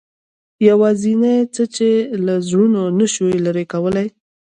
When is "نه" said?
2.99-3.05